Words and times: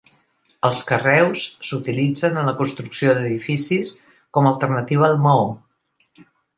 Els 0.69 0.79
carreus 0.91 1.43
s'utilitzen 1.69 2.41
en 2.45 2.49
la 2.51 2.55
construcció 2.63 3.15
d'edificis 3.21 3.95
com 4.35 4.49
a 4.51 4.55
alternativa 4.57 5.11
al 5.13 5.25
maó. 5.29 5.49